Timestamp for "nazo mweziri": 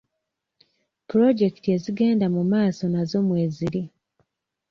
2.93-3.83